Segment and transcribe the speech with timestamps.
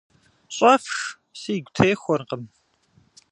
[0.55, 0.97] Щӏэфш,
[1.39, 2.43] сигу техуэркъым.